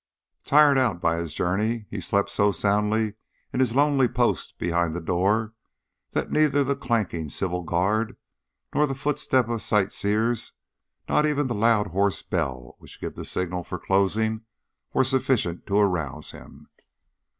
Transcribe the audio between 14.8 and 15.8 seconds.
were sufficient to